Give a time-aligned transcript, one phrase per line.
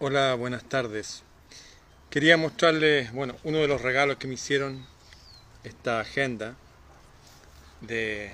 [0.00, 1.24] Hola, buenas tardes.
[2.08, 4.86] Quería mostrarles, bueno, uno de los regalos que me hicieron
[5.64, 6.54] esta agenda
[7.80, 8.30] de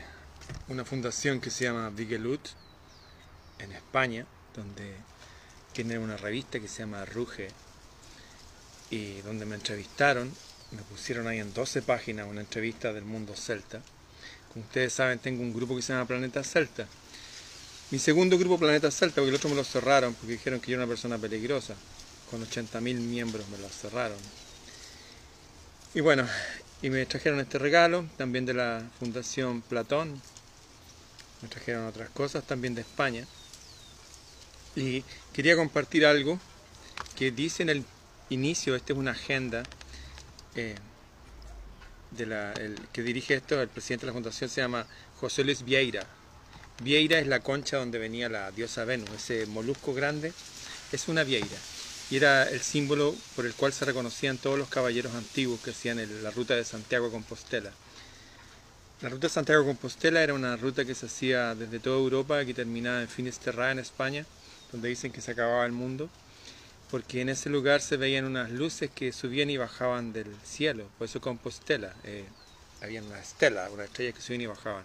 [0.69, 2.49] una fundación que se llama Vigelut
[3.61, 4.95] en España, donde
[5.73, 7.48] tiene una revista que se llama Ruge
[8.91, 10.31] y donde me entrevistaron,
[10.71, 13.81] me pusieron ahí en 12 páginas una entrevista del mundo celta.
[14.53, 16.87] Como ustedes saben, tengo un grupo que se llama Planeta Celta
[17.91, 20.77] mi segundo grupo Planeta Celta, porque el otro me lo cerraron, porque dijeron que yo
[20.77, 21.75] era una persona peligrosa.
[22.30, 24.19] Con 80.000 miembros me lo cerraron.
[25.95, 26.27] Y bueno,
[26.83, 30.20] y me trajeron este regalo, también de la Fundación Platón.
[31.43, 33.27] Me trajeron otras cosas, también de España.
[34.74, 36.41] Y quería compartir algo
[37.16, 37.85] que dice en el
[38.30, 39.62] inicio, esta es una agenda
[40.57, 40.74] eh,
[42.93, 44.87] que dirige esto, el presidente de la fundación se llama
[45.21, 46.07] José Luis Vieira,
[46.80, 50.32] Vieira es la concha donde venía la diosa Venus, ese molusco grande.
[50.92, 51.56] Es una vieira
[52.10, 56.01] y era el símbolo por el cual se reconocían todos los caballeros antiguos que hacían
[56.23, 57.71] la ruta de Santiago a Compostela.
[59.01, 62.45] La ruta de Santiago a Compostela era una ruta que se hacía desde toda Europa
[62.45, 64.27] que terminaba en Finisterrae en España,
[64.72, 66.09] donde dicen que se acababa el mundo,
[66.91, 71.06] porque en ese lugar se veían unas luces que subían y bajaban del cielo, por
[71.06, 72.25] eso Compostela, eh,
[72.82, 74.84] había una estela, una estrella que subían y bajaban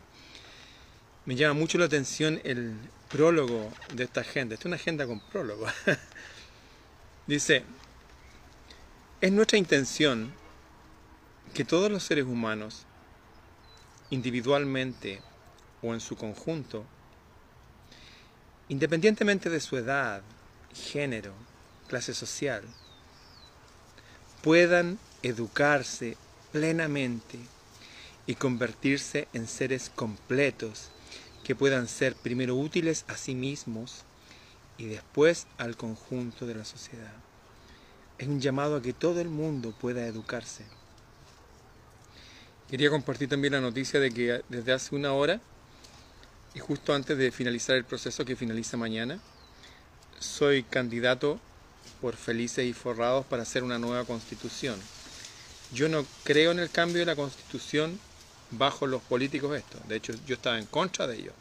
[1.25, 2.75] me llama mucho la atención el
[3.09, 4.53] prólogo de esta agenda.
[4.53, 5.67] Esta es una agenda con prólogo.
[7.27, 7.63] Dice,
[9.21, 10.33] es nuestra intención
[11.53, 12.85] que todos los seres humanos,
[14.09, 15.21] individualmente
[15.81, 16.85] o en su conjunto,
[18.69, 20.21] independientemente de su edad,
[20.73, 21.33] género,
[21.87, 22.63] clase social,
[24.41, 26.17] puedan educarse
[26.51, 27.39] plenamente
[28.25, 30.91] y convertirse en seres completos
[31.49, 34.03] que puedan ser primero útiles a sí mismos
[34.77, 37.11] y después al conjunto de la sociedad.
[38.19, 40.63] Es un llamado a que todo el mundo pueda educarse.
[42.69, 45.41] Quería compartir también la noticia de que desde hace una hora
[46.53, 49.17] y justo antes de finalizar el proceso que finaliza mañana,
[50.19, 51.39] soy candidato
[51.99, 54.79] por Felices y Forrados para hacer una nueva constitución.
[55.73, 57.99] Yo no creo en el cambio de la constitución
[58.51, 59.79] bajo los políticos esto.
[59.87, 61.33] De hecho, yo estaba en contra de ellos.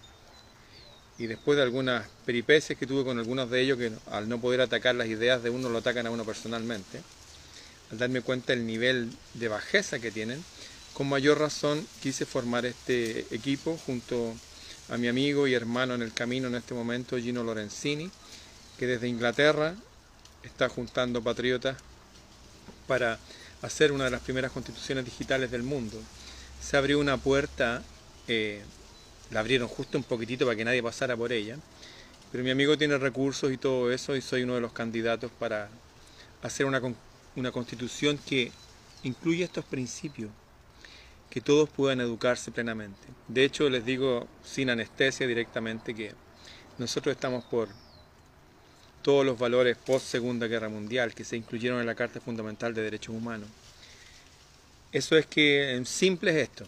[1.18, 4.60] Y después de algunas peripecias que tuve con algunos de ellos, que al no poder
[4.60, 7.02] atacar las ideas de uno, lo atacan a uno personalmente,
[7.90, 10.44] al darme cuenta del nivel de bajeza que tienen,
[10.94, 14.34] con mayor razón quise formar este equipo junto
[14.88, 18.10] a mi amigo y hermano en el camino en este momento, Gino Lorenzini,
[18.78, 19.74] que desde Inglaterra
[20.44, 21.76] está juntando patriotas
[22.86, 23.18] para
[23.62, 26.00] hacer una de las primeras constituciones digitales del mundo
[26.60, 27.82] se abrió una puerta,
[28.26, 28.62] eh,
[29.30, 31.56] la abrieron justo un poquitito para que nadie pasara por ella,
[32.30, 35.68] pero mi amigo tiene recursos y todo eso y soy uno de los candidatos para
[36.42, 36.80] hacer una,
[37.36, 38.52] una constitución que
[39.02, 40.30] incluya estos principios,
[41.30, 43.06] que todos puedan educarse plenamente.
[43.28, 46.12] De hecho, les digo sin anestesia directamente que
[46.78, 47.68] nosotros estamos por
[49.02, 52.82] todos los valores post Segunda Guerra Mundial que se incluyeron en la Carta Fundamental de
[52.82, 53.48] Derechos Humanos
[54.92, 56.64] eso es que en simple es esto.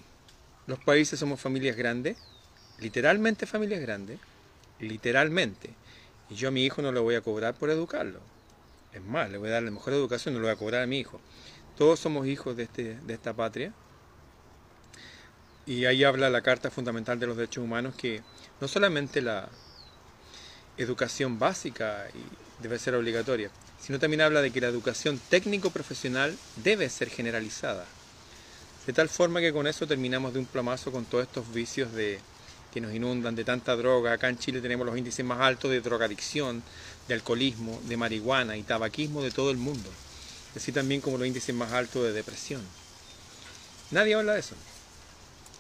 [0.67, 2.19] Los países somos familias grandes,
[2.79, 4.19] literalmente familias grandes,
[4.79, 5.71] literalmente.
[6.29, 8.21] Y yo a mi hijo no le voy a cobrar por educarlo.
[8.93, 10.87] Es más, le voy a dar la mejor educación, no le voy a cobrar a
[10.87, 11.21] mi hijo.
[11.79, 13.73] Todos somos hijos de, este, de esta patria.
[15.67, 18.23] Y ahí habla la Carta Fundamental de los Derechos Humanos que
[18.61, 19.49] no solamente la
[20.77, 22.07] educación básica
[22.61, 23.51] debe ser obligatoria,
[23.81, 27.87] sino también habla de que la educación técnico-profesional debe ser generalizada.
[28.87, 32.19] De tal forma que con eso terminamos de un plomazo con todos estos vicios de,
[32.73, 34.13] que nos inundan de tanta droga.
[34.13, 36.63] Acá en Chile tenemos los índices más altos de drogadicción,
[37.09, 39.91] de alcoholismo, de marihuana y tabaquismo de todo el mundo.
[40.57, 42.63] Así también como los índices más altos de depresión.
[43.91, 44.55] Nadie habla de eso.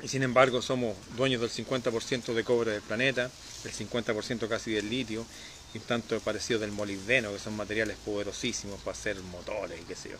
[0.02, 3.30] Y sin embargo somos dueños del 50% de cobre del planeta,
[3.64, 5.26] el 50% casi del litio,
[5.74, 10.10] y tanto parecido del molibdeno, que son materiales poderosísimos para hacer motores y qué sé
[10.10, 10.16] yo.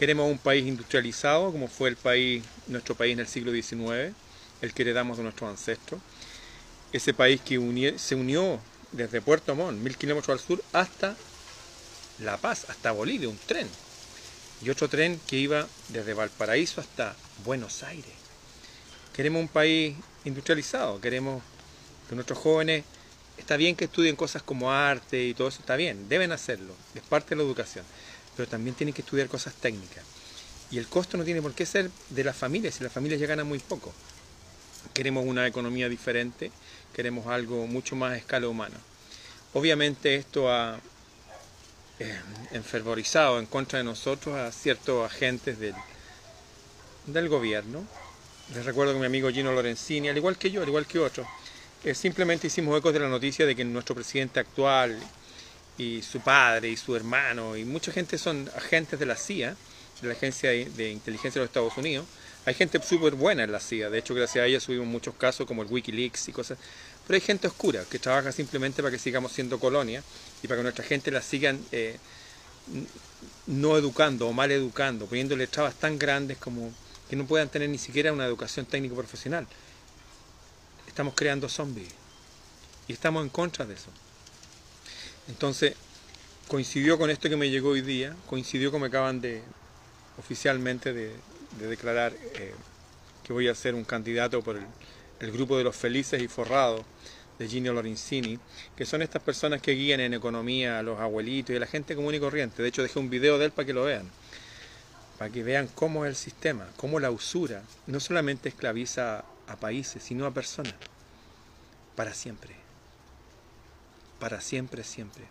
[0.00, 4.16] Queremos un país industrializado, como fue el país, nuestro país en el siglo XIX,
[4.62, 6.00] el que heredamos de nuestros ancestros.
[6.90, 7.58] Ese país que
[7.98, 8.58] se unió
[8.92, 11.18] desde Puerto Montt, mil kilómetros al sur, hasta
[12.18, 13.68] La Paz, hasta Bolivia, un tren.
[14.64, 17.14] Y otro tren que iba desde Valparaíso hasta
[17.44, 18.14] Buenos Aires.
[19.14, 21.42] Queremos un país industrializado, queremos
[22.08, 22.84] que nuestros jóvenes,
[23.36, 27.02] está bien que estudien cosas como arte y todo eso, está bien, deben hacerlo, es
[27.02, 27.84] parte de la educación
[28.36, 30.04] pero también tienen que estudiar cosas técnicas.
[30.70, 33.26] Y el costo no tiene por qué ser de las familias, si las familias ya
[33.26, 33.92] ganan muy poco.
[34.94, 36.52] Queremos una economía diferente,
[36.94, 38.76] queremos algo mucho más a escala humana.
[39.52, 40.78] Obviamente esto ha,
[41.98, 42.20] eh,
[42.52, 45.74] enfervorizado en contra de nosotros a ciertos agentes del,
[47.06, 47.84] del gobierno.
[48.54, 51.26] Les recuerdo que mi amigo Gino Lorenzini, al igual que yo, al igual que otros,
[51.84, 54.98] eh, simplemente hicimos ecos de la noticia de que nuestro presidente actual
[55.80, 59.56] y su padre y su hermano y mucha gente son agentes de la CIA,
[60.02, 62.06] de la Agencia de Inteligencia de los Estados Unidos.
[62.44, 65.46] Hay gente súper buena en la CIA, de hecho gracias a ella subimos muchos casos
[65.46, 66.58] como el Wikileaks y cosas,
[67.06, 70.02] pero hay gente oscura que trabaja simplemente para que sigamos siendo colonia
[70.42, 71.96] y para que nuestra gente la sigan eh,
[73.46, 76.74] no educando o mal educando, poniéndole trabas tan grandes como
[77.08, 79.46] que no puedan tener ni siquiera una educación técnico profesional.
[80.86, 81.88] Estamos creando zombies
[82.86, 83.90] y estamos en contra de eso.
[85.30, 85.74] Entonces,
[86.48, 89.42] coincidió con esto que me llegó hoy día, coincidió con me acaban de
[90.18, 91.12] oficialmente de,
[91.58, 92.52] declarar eh,
[93.24, 94.66] que voy a ser un candidato por el,
[95.20, 96.82] el, grupo de los felices y forrados
[97.38, 98.38] de Gino Lorenzini,
[98.76, 101.94] que son estas personas que guían en economía a los abuelitos y a la gente
[101.94, 102.62] común y corriente.
[102.62, 104.10] De hecho, dejé un video de él para que lo vean
[105.16, 110.02] para que vean cómo es el sistema, cómo la usura no solamente esclaviza a países,
[110.02, 110.72] sino a personas,
[111.94, 112.54] para siempre,
[114.20, 115.24] para siempre, siempre.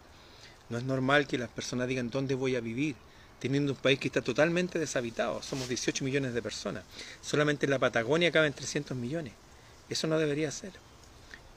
[0.69, 2.95] No es normal que las personas digan dónde voy a vivir,
[3.39, 5.41] teniendo un país que está totalmente deshabitado.
[5.41, 6.83] Somos 18 millones de personas.
[7.21, 9.33] Solamente en la Patagonia caben 300 millones.
[9.89, 10.73] Eso no debería ser.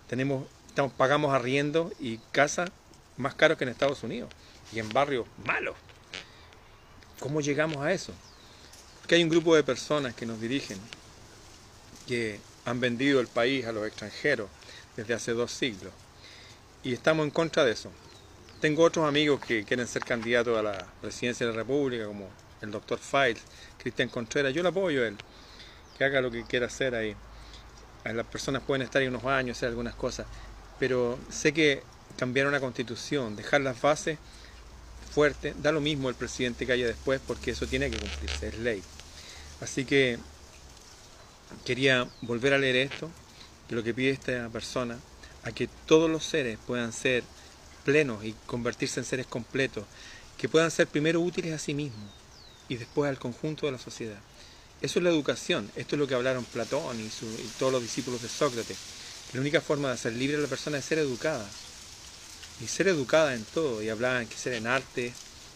[0.08, 0.46] Tenemos,
[0.96, 2.67] pagamos arriendo y casa
[3.17, 4.31] más caros que en Estados Unidos
[4.73, 5.75] y en barrios malos.
[7.19, 8.12] ¿Cómo llegamos a eso?
[9.00, 10.78] Porque hay un grupo de personas que nos dirigen,
[12.06, 14.49] que han vendido el país a los extranjeros
[14.96, 15.93] desde hace dos siglos.
[16.84, 17.90] Y estamos en contra de eso.
[18.61, 22.29] Tengo otros amigos que quieren ser candidatos a la presidencia de la República, como
[22.61, 23.43] el doctor Files,
[23.79, 24.52] Cristian Contreras.
[24.52, 25.17] Yo le apoyo a él,
[25.96, 27.14] que haga lo que quiera hacer ahí.
[28.05, 30.26] Las personas pueden estar ahí unos años, hacer algunas cosas,
[30.81, 31.84] pero sé que
[32.17, 34.19] cambiar una constitución, dejar las bases
[35.12, 38.58] fuerte, da lo mismo el presidente que haya después porque eso tiene que cumplirse, es
[38.58, 38.82] ley.
[39.61, 40.19] Así que
[41.64, 43.08] quería volver a leer esto,
[43.70, 44.99] lo que pide esta persona,
[45.44, 47.24] a que todos los seres puedan ser
[47.84, 49.84] plenos y convertirse en seres completos,
[50.38, 52.10] que puedan ser primero útiles a sí mismos
[52.68, 54.18] y después al conjunto de la sociedad.
[54.80, 58.22] Eso es la educación, esto es lo que hablaron Platón y, y todos los discípulos
[58.22, 58.76] de Sócrates.
[59.32, 61.46] La única forma de ser libre a la persona es ser educada
[62.60, 63.82] y ser educada en todo.
[63.82, 65.12] Y hablaban que ser en arte,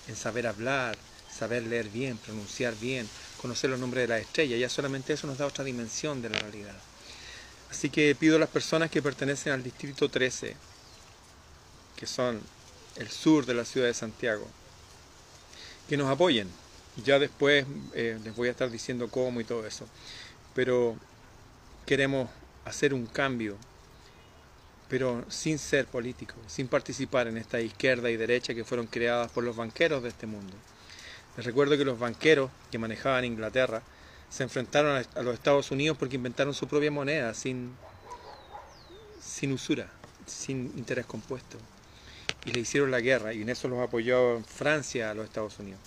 [0.08, 0.96] en saber hablar,
[1.30, 3.08] saber leer bien, pronunciar bien,
[3.40, 4.58] conocer los nombres de las estrellas.
[4.58, 6.76] Ya solamente eso nos da otra dimensión de la realidad.
[7.70, 10.56] Así que pido a las personas que pertenecen al distrito 13,
[11.96, 12.40] que son
[12.96, 14.46] el sur de la ciudad de Santiago,
[15.88, 16.48] que nos apoyen.
[17.04, 19.86] Ya después eh, les voy a estar diciendo cómo y todo eso.
[20.54, 20.96] Pero
[21.84, 22.30] queremos
[22.64, 23.58] hacer un cambio
[24.88, 29.44] pero sin ser político, sin participar en esta izquierda y derecha que fueron creadas por
[29.44, 30.54] los banqueros de este mundo.
[31.36, 33.82] Les recuerdo que los banqueros que manejaban Inglaterra
[34.30, 37.74] se enfrentaron a los Estados Unidos porque inventaron su propia moneda sin,
[39.22, 39.88] sin usura,
[40.26, 41.58] sin interés compuesto.
[42.44, 45.80] Y le hicieron la guerra, y en eso los apoyó Francia a los Estados Unidos.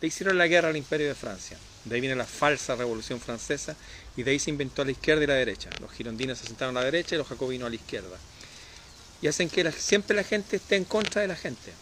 [0.00, 1.58] Le hicieron la guerra al imperio de Francia.
[1.84, 3.76] De ahí viene la falsa revolución francesa
[4.16, 5.70] y de ahí se inventó la izquierda y la derecha.
[5.80, 8.18] Los girondinos se sentaron a la derecha y los jacobinos a la izquierda
[9.24, 11.72] y hacen que siempre la gente esté en contra de la gente.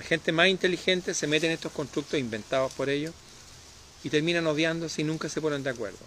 [0.00, 3.14] La gente más inteligente se mete en estos constructos inventados por ellos
[4.04, 5.98] y terminan odiándose y nunca se ponen de acuerdo.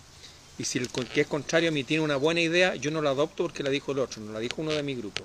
[0.57, 3.09] Y si el que es contrario a mí tiene una buena idea, yo no la
[3.09, 5.23] adopto porque la dijo el otro, no la dijo uno de mi grupo.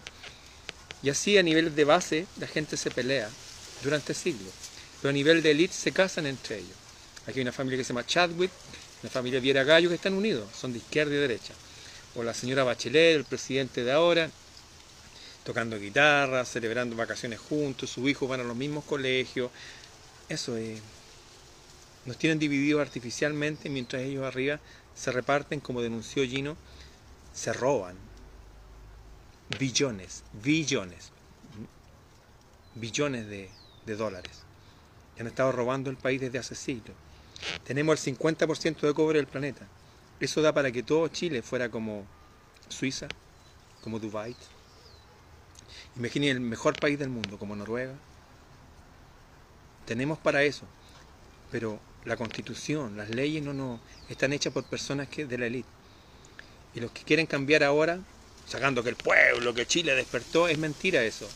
[1.03, 3.29] Y así a nivel de base la gente se pelea
[3.83, 4.53] durante siglos.
[5.00, 6.77] Pero a nivel de élite se casan entre ellos.
[7.27, 8.50] Aquí hay una familia que se llama Chadwick,
[9.03, 11.55] una familia Viera Gallo que están unidos, son de izquierda y derecha.
[12.17, 14.31] O la señora Bachelet, el presidente de ahora,
[15.45, 19.50] tocando guitarra, celebrando vacaciones juntos, sus hijos van a los mismos colegios.
[20.29, 20.81] Eso es.
[22.07, 24.61] Nos tienen divididos artificialmente mientras ellos arriba
[24.95, 26.57] se reparten, como denunció Gino,
[27.33, 27.97] se roban
[29.59, 31.11] billones, billones,
[32.75, 33.50] billones de,
[33.87, 34.42] de dólares.
[35.19, 36.97] Han estado robando el país desde hace siglos.
[37.64, 39.66] Tenemos el 50% de cobre del planeta.
[40.19, 42.07] Eso da para que todo Chile fuera como
[42.69, 43.09] Suiza,
[43.83, 44.37] como Dubái,
[45.97, 47.95] Imaginen el mejor país del mundo como Noruega.
[49.87, 50.64] Tenemos para eso,
[51.50, 55.69] pero la constitución, las leyes no, no están hechas por personas que de la élite.
[56.75, 58.00] Y los que quieren cambiar ahora,
[58.47, 61.28] sacando que el pueblo, que Chile despertó, es mentira eso.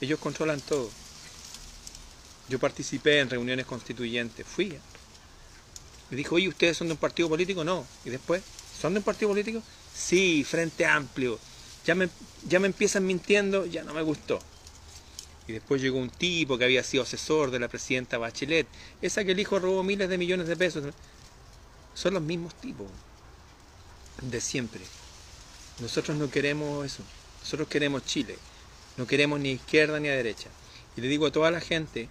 [0.00, 0.90] Ellos controlan todo.
[2.48, 4.76] Yo participé en reuniones constituyentes, fui.
[6.10, 7.64] Me dijo, oye, ¿ustedes son de un partido político?
[7.64, 7.86] No.
[8.04, 8.42] Y después,
[8.80, 9.62] ¿son de un partido político?
[9.94, 11.38] Sí, Frente Amplio
[11.84, 12.08] ya me,
[12.48, 14.38] ya me empiezan mintiendo, ya no me gustó.
[15.46, 18.66] Y después llegó un tipo que había sido asesor de la presidenta Bachelet,
[19.00, 20.84] esa que el hijo robó miles de millones de pesos.
[21.94, 22.86] Son los mismos tipos
[24.20, 24.80] de siempre.
[25.80, 27.02] Nosotros no queremos eso.
[27.40, 28.38] Nosotros queremos Chile.
[28.96, 30.48] No queremos ni izquierda ni a derecha.
[30.96, 32.08] Y le digo a toda la gente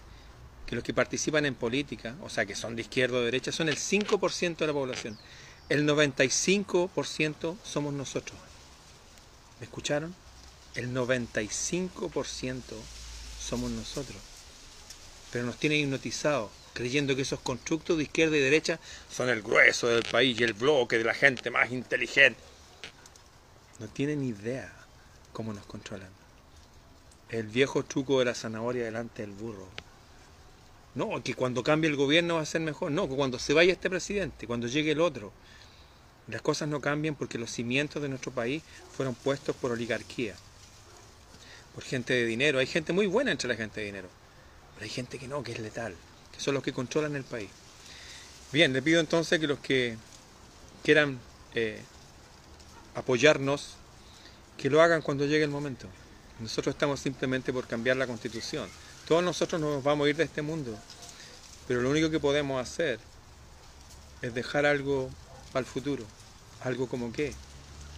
[0.66, 3.70] que los que participan en política, o sea, que son de izquierda o derecha, son
[3.70, 5.18] el 5% de la población.
[5.70, 8.38] El 95% somos nosotros.
[9.60, 10.16] ¿Me escucharon?
[10.76, 12.62] El 95%
[13.42, 14.22] somos nosotros.
[15.32, 18.80] Pero nos tienen hipnotizados, creyendo que esos constructos de izquierda y derecha
[19.10, 22.40] son el grueso del país y el bloque de la gente más inteligente.
[23.80, 24.72] No tienen idea
[25.34, 26.10] cómo nos controlan.
[27.30, 29.68] El viejo truco de la zanahoria delante del burro.
[30.94, 32.92] No, que cuando cambie el gobierno va a ser mejor.
[32.92, 35.32] No, que cuando se vaya este presidente, cuando llegue el otro.
[36.28, 38.62] Las cosas no cambian porque los cimientos de nuestro país
[38.96, 40.36] fueron puestos por oligarquía,
[41.74, 42.60] por gente de dinero.
[42.60, 44.10] Hay gente muy buena entre la gente de dinero,
[44.76, 45.96] pero hay gente que no, que es letal,
[46.34, 47.50] que son los que controlan el país.
[48.52, 49.98] Bien, le pido entonces que los que
[50.84, 51.20] quieran
[51.56, 51.82] eh,
[52.96, 53.76] apoyarnos,
[54.58, 55.88] que lo hagan cuando llegue el momento.
[56.40, 58.68] Nosotros estamos simplemente por cambiar la constitución.
[59.08, 60.78] Todos nosotros nos vamos a ir de este mundo,
[61.68, 63.00] pero lo único que podemos hacer
[64.22, 65.10] es dejar algo
[65.52, 66.04] para el futuro.
[66.64, 67.34] Algo como qué?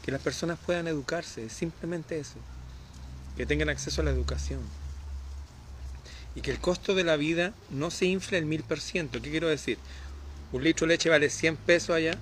[0.03, 2.37] Que las personas puedan educarse, simplemente eso.
[3.37, 4.61] Que tengan acceso a la educación.
[6.35, 9.21] Y que el costo de la vida no se infle el mil por ciento.
[9.21, 9.77] ¿Qué quiero decir?
[10.51, 12.17] Un litro de leche vale 100 pesos allá,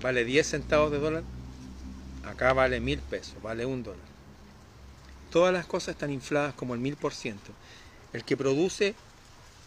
[0.00, 1.22] vale 10 centavos de dólar,
[2.24, 4.00] acá vale mil pesos, vale un dólar.
[5.30, 7.52] Todas las cosas están infladas como el mil por ciento.
[8.12, 8.94] El que produce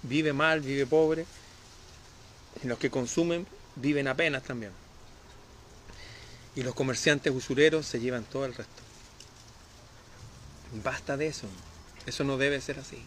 [0.02, 1.26] vive mal, vive pobre,
[2.64, 4.72] y los que consumen viven apenas también.
[6.56, 8.84] Y los comerciantes usureros se llevan todo el resto.
[10.82, 11.48] Basta de eso.
[12.06, 13.04] Eso no debe ser así.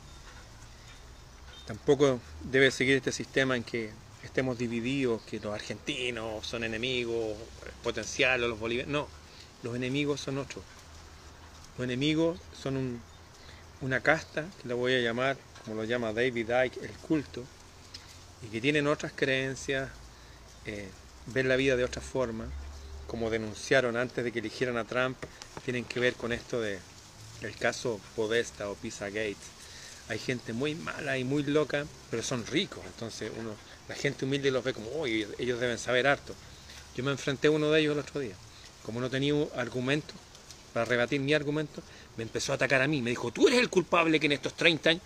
[1.67, 3.91] Tampoco debe seguir este sistema en que
[4.23, 7.37] estemos divididos, que los argentinos son enemigos
[7.83, 8.93] potenciales, los bolivianos.
[8.93, 9.09] No,
[9.63, 10.65] los enemigos son otros.
[11.77, 13.01] Los enemigos son
[13.81, 17.45] una casta, que la voy a llamar, como lo llama David Icke, el culto,
[18.43, 19.91] y que tienen otras creencias,
[20.65, 20.89] eh,
[21.27, 22.47] ver la vida de otra forma,
[23.07, 25.17] como denunciaron antes de que eligieran a Trump,
[25.65, 26.79] tienen que ver con esto de
[27.43, 29.37] el caso Podesta o Pizzagate.
[30.09, 33.55] Hay gente muy mala y muy loca, pero son ricos, entonces uno,
[33.89, 36.35] la gente humilde los ve como, uy, ellos deben saber harto.
[36.97, 38.35] Yo me enfrenté a uno de ellos el otro día.
[38.85, 40.15] Como no tenía argumento
[40.73, 41.83] para rebatir mi argumento,
[42.17, 43.03] me empezó a atacar a mí.
[43.03, 45.03] Me dijo, tú eres el culpable que en estos 30 años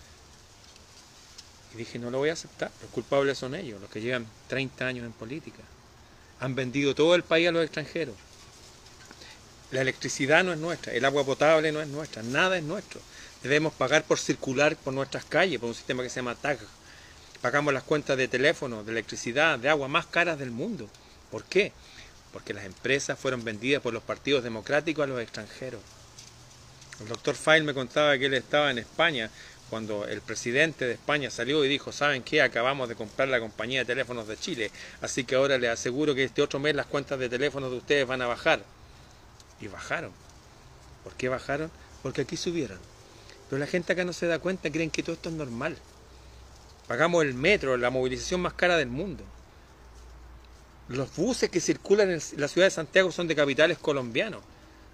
[1.73, 2.71] y dije, no lo voy a aceptar.
[2.83, 5.63] Los culpables son ellos, los que llevan 30 años en política.
[6.41, 8.17] Han vendido todo el país a los extranjeros.
[9.71, 13.01] La electricidad no es nuestra, el agua potable no es nuestra, nada es nuestro.
[13.43, 16.59] Debemos pagar por circular por nuestras calles, por un sistema que se llama TAG.
[17.41, 20.91] Pagamos las cuentas de teléfono, de electricidad, de agua más caras del mundo.
[21.31, 21.73] ¿Por qué?
[22.33, 25.81] Porque las empresas fueron vendidas por los partidos democráticos a los extranjeros.
[27.01, 29.31] El doctor File me contaba que él estaba en España
[29.71, 32.43] cuando el presidente de España salió y dijo, ¿saben qué?
[32.43, 36.25] Acabamos de comprar la compañía de teléfonos de Chile, así que ahora les aseguro que
[36.25, 38.65] este otro mes las cuentas de teléfonos de ustedes van a bajar.
[39.61, 40.13] Y bajaron.
[41.05, 41.71] ¿Por qué bajaron?
[42.03, 42.79] Porque aquí subieron.
[43.49, 45.77] Pero la gente acá no se da cuenta, creen que todo esto es normal.
[46.87, 49.25] Pagamos el metro, la movilización más cara del mundo.
[50.89, 54.43] Los buses que circulan en la ciudad de Santiago son de capitales colombianos.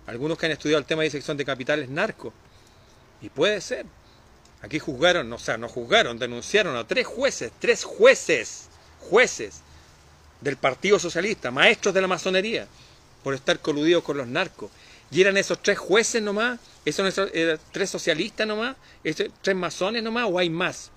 [0.07, 2.33] Algunos que han estudiado el tema dicen que son de capitales narcos.
[3.23, 3.87] Y puede ser,
[4.63, 8.69] Aquí juzgaron, o sea, no juzgaron, denunciaron a tres jueces, tres jueces,
[9.11, 9.61] jueces
[10.41, 12.67] del Partido Socialista, maestros de la masonería,
[13.27, 14.71] por estar coludidos con los narcos.
[15.11, 20.29] Y eran esos tres jueces nomás, esos eran tres socialistas nomás, esos tres masones nomás,
[20.31, 20.93] o hay más.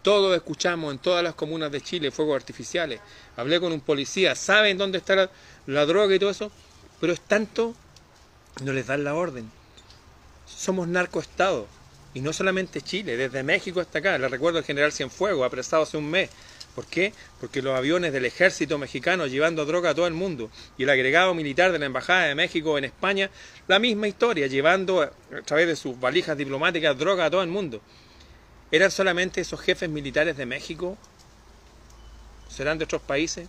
[0.00, 3.00] Todos escuchamos en todas las comunas de Chile fuegos artificiales.
[3.36, 5.30] Hablé con un policía, saben dónde está la,
[5.66, 6.50] la droga y todo eso,
[6.98, 7.74] pero es tanto,
[8.62, 9.50] no les dan la orden.
[10.46, 11.66] Somos narcoestados.
[12.16, 14.16] Y no solamente Chile, desde México hasta acá.
[14.16, 16.30] Le recuerdo al general Cienfuegos, apresado hace un mes.
[16.74, 17.12] ¿Por qué?
[17.38, 21.34] Porque los aviones del ejército mexicano llevando droga a todo el mundo y el agregado
[21.34, 23.28] militar de la Embajada de México en España,
[23.68, 25.10] la misma historia, llevando a
[25.44, 27.82] través de sus valijas diplomáticas droga a todo el mundo.
[28.70, 30.96] ¿Eran solamente esos jefes militares de México?
[32.48, 33.46] ¿Serán de otros países?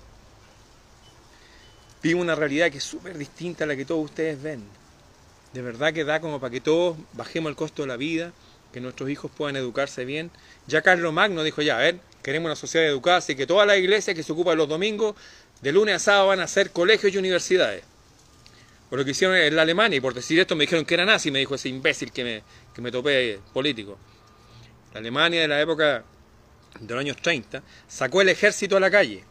[2.04, 4.62] Vivo una realidad que es súper distinta a la que todos ustedes ven.
[5.54, 8.34] De verdad que da como para que todos bajemos el costo de la vida,
[8.72, 10.32] que nuestros hijos puedan educarse bien.
[10.68, 13.78] Ya Carlos Magno dijo, ya, a ver, queremos una sociedad educada, así que todas las
[13.78, 15.16] iglesias que se ocupan los domingos,
[15.62, 17.84] de lunes a sábado van a ser colegios y universidades.
[18.90, 21.06] Por lo que hicieron en la Alemania, y por decir esto me dijeron que era
[21.06, 22.44] nazi, me dijo ese imbécil que me,
[22.74, 23.98] que me topé político.
[24.94, 26.04] La Alemania de la época
[26.80, 29.24] de los años 30 sacó el ejército a la calle.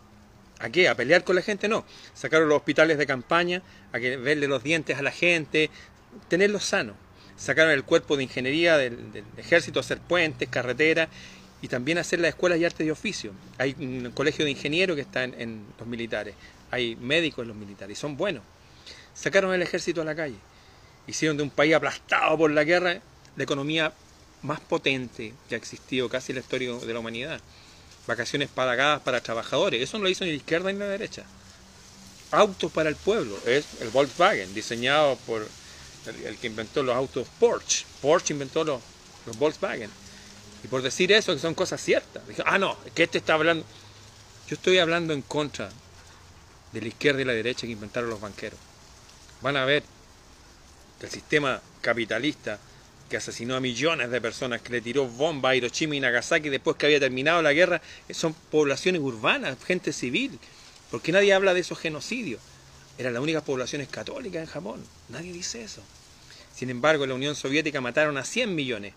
[0.59, 0.89] ¿A qué?
[0.89, 1.69] ¿A pelear con la gente?
[1.69, 1.85] No.
[2.15, 3.63] Sacaron los hospitales de campaña,
[3.93, 5.71] a que verle los dientes a la gente,
[6.29, 6.97] tenerlos sanos.
[7.37, 11.09] Sacaron el cuerpo de ingeniería del, del ejército, hacer puentes, carreteras
[11.63, 13.33] y también hacer las escuelas y artes de oficio.
[13.59, 16.35] Hay un colegio de ingenieros que está en, los militares,
[16.71, 18.43] hay médicos en los militares, y son buenos.
[19.15, 20.37] Sacaron el ejército a la calle,
[21.07, 23.01] hicieron de un país aplastado por la guerra
[23.37, 23.93] la economía
[24.43, 27.41] más potente que ha existido casi en la historia de la humanidad.
[28.07, 31.25] Vacaciones pagadas para trabajadores, eso no lo hizo ni la izquierda ni la derecha.
[32.31, 35.49] Autos para el pueblo, es el Volkswagen, diseñado por
[36.07, 37.85] el, que inventó los autos Porsche.
[38.01, 38.81] Porsche inventó los,
[39.27, 39.91] los Volkswagen
[40.65, 42.23] y por decir eso, que son cosas ciertas.
[42.45, 43.65] Ah, no, que este está hablando.
[44.49, 45.69] Yo estoy hablando en contra
[46.73, 48.59] de la izquierda y la derecha que inventaron los banqueros.
[49.43, 49.83] Van a ver
[50.99, 52.59] que el sistema capitalista
[53.09, 56.77] que asesinó a millones de personas, que le tiró bombas a Hiroshima y Nagasaki después
[56.77, 60.39] que había terminado la guerra, son poblaciones urbanas, gente civil.
[60.91, 62.41] Porque nadie habla de esos genocidios.
[62.99, 64.85] Eran las únicas poblaciones católicas en Japón.
[65.09, 65.83] Nadie dice eso.
[66.55, 68.95] Sin embargo, en la Unión Soviética mataron a 100 millones.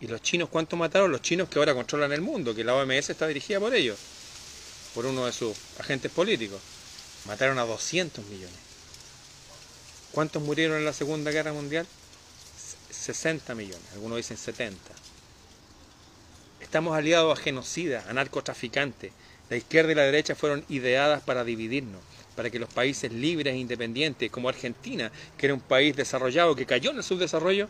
[0.00, 1.10] ¿Y los chinos cuánto mataron?
[1.10, 3.98] Los chinos que ahora controlan el mundo, que la OMS está dirigida por ellos,
[4.94, 6.60] por uno de sus agentes políticos.
[7.26, 8.56] Mataron a 200 millones.
[10.12, 11.86] ¿Cuántos murieron en la Segunda Guerra Mundial?
[12.90, 14.78] 60 millones, algunos dicen 70.
[16.60, 19.12] Estamos aliados a genocidas, a narcotraficantes.
[19.48, 22.00] La izquierda y la derecha fueron ideadas para dividirnos,
[22.40, 26.64] para que los países libres e independientes, como Argentina, que era un país desarrollado que
[26.64, 27.68] cayó en el subdesarrollo,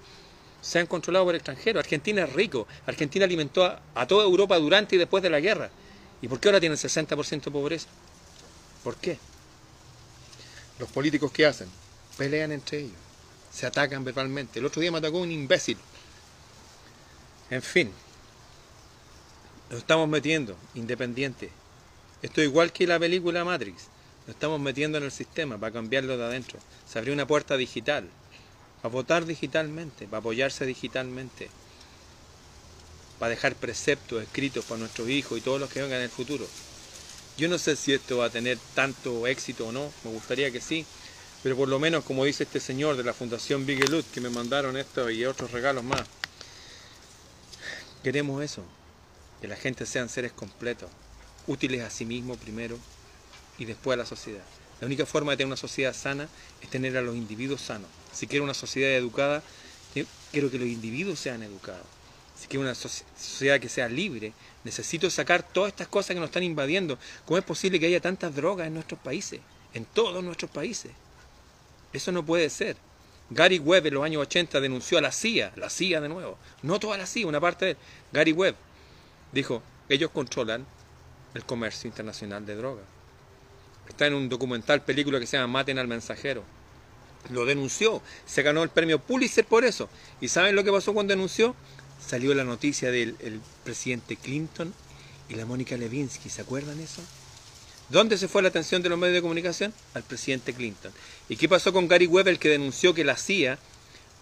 [0.62, 1.80] se han controlado por extranjeros.
[1.80, 2.68] Argentina es rico.
[2.86, 5.70] Argentina alimentó a, toda Europa durante y después de la guerra.
[6.22, 7.88] ¿Y por qué ahora tienen 60% de pobreza?
[8.84, 9.18] ¿Por qué?
[10.78, 11.68] Los políticos que hacen
[12.16, 13.00] pelean entre ellos,
[13.52, 14.60] se atacan verbalmente.
[14.60, 15.78] El otro día me atacó un imbécil.
[17.50, 17.90] En fin,
[19.68, 21.50] nos estamos metiendo independiente.
[22.23, 23.88] Esto es igual que la película Matrix.
[24.30, 26.60] Nos estamos metiendo en el sistema para cambiarlo de adentro.
[26.88, 28.08] Se abrió una puerta digital
[28.80, 31.49] para votar digitalmente, para apoyarse digitalmente,
[33.19, 36.47] para dejar preceptos escritos para nuestros hijos y todos los que vengan en el futuro.
[37.38, 40.60] Yo no sé si esto va a tener tanto éxito o no, me gustaría que
[40.60, 40.86] sí,
[41.43, 44.76] pero por lo menos como dice este señor de la Fundación Bigelut que me mandaron
[44.76, 46.02] esto y otros regalos más,
[48.04, 48.62] queremos eso,
[49.40, 50.88] que la gente sean seres completos,
[51.49, 52.78] útiles a sí mismo primero
[53.60, 54.42] y después a la sociedad.
[54.80, 56.28] La única forma de tener una sociedad sana
[56.60, 57.88] es tener a los individuos sanos.
[58.12, 59.42] Si quiero una sociedad educada,
[60.32, 61.86] quiero que los individuos sean educados.
[62.40, 64.32] Si quiero una sociedad que sea libre,
[64.64, 66.99] necesito sacar todas estas cosas que nos están invadiendo.
[67.26, 69.40] ¿Cómo es posible que haya tantas drogas en nuestros países?
[69.75, 70.90] En todos nuestros países.
[71.92, 72.76] Eso no puede ser.
[73.28, 76.80] Gary Webb en los años 80 denunció a la CIA, la CIA de nuevo, no
[76.80, 77.76] toda la CIA, una parte de él.
[78.12, 78.56] Gary Webb
[79.32, 80.66] dijo, ellos controlan
[81.34, 83.00] el comercio internacional de drogas.
[83.90, 86.44] Está en un documental película que se llama Maten al mensajero
[87.28, 89.88] lo denunció, se ganó el premio Pulitzer por eso.
[90.20, 91.54] ¿Y saben lo que pasó cuando denunció?
[92.04, 94.72] Salió la noticia del presidente Clinton
[95.28, 97.02] y la Mónica Levinsky, ¿se acuerdan eso?
[97.90, 99.74] ¿Dónde se fue la atención de los medios de comunicación?
[99.94, 100.92] Al presidente Clinton.
[101.28, 103.58] ¿Y qué pasó con Gary Webb, el que denunció que la CIA,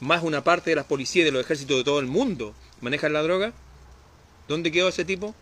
[0.00, 3.12] más una parte de las policías y de los ejércitos de todo el mundo, manejan
[3.12, 3.52] la droga?
[4.48, 5.34] ¿Dónde quedó ese tipo?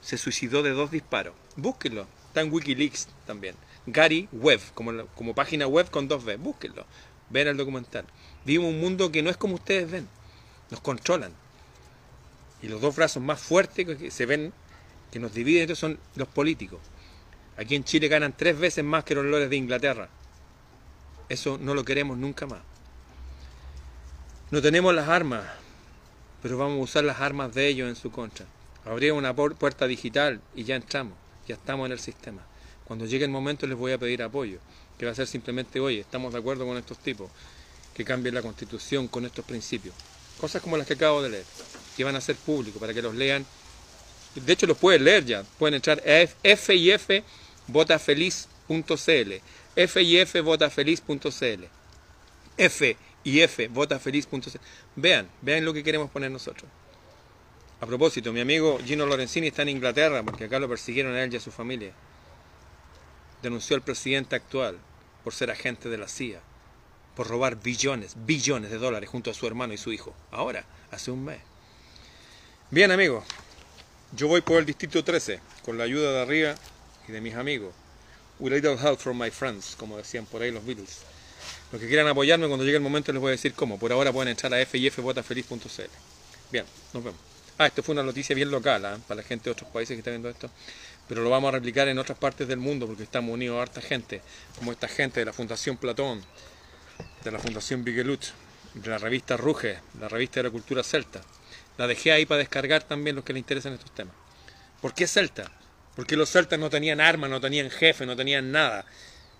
[0.00, 1.34] Se suicidó de dos disparos.
[1.56, 2.06] Búsquenlo.
[2.32, 3.54] Está en Wikileaks también.
[3.84, 6.38] Gary Webb, como, página web con dos V.
[6.38, 6.86] Búsquenlo.
[7.28, 8.06] Ven el documental.
[8.46, 10.08] Vivimos un mundo que no es como ustedes ven.
[10.70, 11.34] Nos controlan.
[12.62, 14.54] Y los dos brazos más fuertes que se ven,
[15.10, 16.80] que nos dividen, son los políticos.
[17.58, 20.08] Aquí en Chile ganan tres veces más que los lores de Inglaterra.
[21.28, 22.62] Eso no lo queremos nunca más.
[24.50, 25.44] No tenemos las armas,
[26.40, 28.46] pero vamos a usar las armas de ellos en su contra.
[28.86, 31.12] Abrimos una puerta digital y ya entramos,
[31.46, 32.42] ya estamos en el sistema.
[32.84, 34.58] Cuando llegue el momento les voy a pedir apoyo,
[34.98, 37.30] que va a ser simplemente, oye, estamos de acuerdo con estos tipos,
[37.94, 39.94] que cambien la constitución con estos principios.
[40.40, 41.44] Cosas como las que acabo de leer,
[41.96, 43.44] que van a ser públicos para que los lean.
[44.34, 45.44] De hecho, los pueden leer ya.
[45.58, 46.26] Pueden entrar a
[46.56, 49.32] fifvotafeliz.cl
[49.74, 51.64] fifvotafeliz.cl
[52.56, 52.96] F.
[54.96, 56.70] Vean, vean lo que queremos poner nosotros.
[57.82, 61.34] A propósito, mi amigo Gino Lorenzini está en Inglaterra porque acá lo persiguieron a él
[61.34, 61.92] y a su familia
[63.42, 64.78] denunció al presidente actual
[65.24, 66.40] por ser agente de la CIA,
[67.16, 70.14] por robar billones, billones de dólares junto a su hermano y su hijo.
[70.30, 71.40] Ahora, hace un mes.
[72.70, 73.24] Bien amigos,
[74.12, 76.54] yo voy por el distrito 13 con la ayuda de arriba
[77.08, 77.74] y de mis amigos.
[78.38, 81.00] With a little help from my friends, como decían por ahí los Beatles.
[81.72, 83.76] Los que quieran apoyarme cuando llegue el momento les voy a decir cómo.
[83.76, 85.90] Por ahora pueden entrar a fifvotafeliz.cl.
[86.52, 86.64] Bien,
[86.94, 87.31] nos vemos.
[87.58, 88.98] Ah, esto fue una noticia bien local, ¿ah?
[89.06, 90.50] para la gente de otros países que está viendo esto,
[91.06, 93.80] pero lo vamos a replicar en otras partes del mundo porque estamos unidos a harta
[93.80, 94.22] gente,
[94.58, 96.22] como esta gente de la Fundación Platón,
[97.22, 98.24] de la Fundación Bigelut,
[98.74, 101.20] de la revista Ruge, la revista de la cultura celta.
[101.76, 104.14] La dejé ahí para descargar también los que les interesan estos temas.
[104.80, 105.50] ¿Por qué celta?
[105.94, 108.84] Porque los celtas no tenían armas, no tenían jefe, no tenían nada,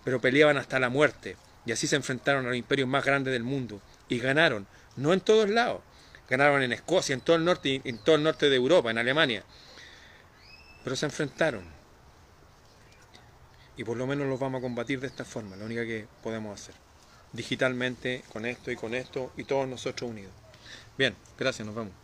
[0.04, 1.36] pero peleaban hasta la muerte.
[1.64, 3.80] Y así se enfrentaron a los imperios más grandes del mundo.
[4.08, 5.80] Y ganaron, no en todos lados.
[6.32, 9.44] Ganaron en Escocia, en todo el norte, en todo el norte de Europa, en Alemania.
[10.82, 11.62] Pero se enfrentaron.
[13.76, 16.58] Y por lo menos los vamos a combatir de esta forma, la única que podemos
[16.58, 16.74] hacer.
[17.34, 20.32] Digitalmente, con esto y con esto, y todos nosotros unidos.
[20.96, 22.01] Bien, gracias, nos vemos.